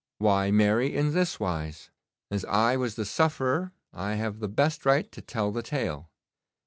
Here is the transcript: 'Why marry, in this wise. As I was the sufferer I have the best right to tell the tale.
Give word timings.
'Why 0.17 0.49
marry, 0.49 0.95
in 0.95 1.13
this 1.13 1.39
wise. 1.39 1.91
As 2.31 2.43
I 2.45 2.75
was 2.75 2.95
the 2.95 3.05
sufferer 3.05 3.71
I 3.93 4.15
have 4.15 4.39
the 4.39 4.47
best 4.47 4.83
right 4.83 5.11
to 5.11 5.21
tell 5.21 5.51
the 5.51 5.61
tale. 5.61 6.09